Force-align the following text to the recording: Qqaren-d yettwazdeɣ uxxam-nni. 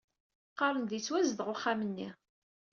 Qqaren-d 0.51 0.91
yettwazdeɣ 0.93 1.47
uxxam-nni. 1.53 2.09